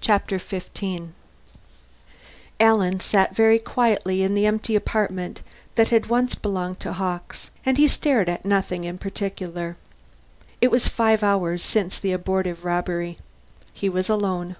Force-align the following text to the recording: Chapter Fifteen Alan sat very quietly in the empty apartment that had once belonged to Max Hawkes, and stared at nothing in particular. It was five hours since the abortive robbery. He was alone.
Chapter 0.00 0.38
Fifteen 0.38 1.12
Alan 2.58 3.00
sat 3.00 3.36
very 3.36 3.58
quietly 3.58 4.22
in 4.22 4.32
the 4.32 4.46
empty 4.46 4.74
apartment 4.74 5.42
that 5.74 5.90
had 5.90 6.06
once 6.06 6.34
belonged 6.34 6.80
to 6.80 6.88
Max 6.88 6.96
Hawkes, 6.98 7.50
and 7.66 7.90
stared 7.90 8.30
at 8.30 8.46
nothing 8.46 8.84
in 8.84 8.96
particular. 8.96 9.76
It 10.62 10.70
was 10.70 10.88
five 10.88 11.22
hours 11.22 11.62
since 11.62 12.00
the 12.00 12.12
abortive 12.12 12.64
robbery. 12.64 13.18
He 13.74 13.90
was 13.90 14.08
alone. 14.08 14.56